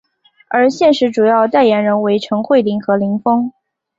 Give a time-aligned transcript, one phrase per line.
[0.49, 3.51] 而现时主要代言人为陈慧琳和林峰。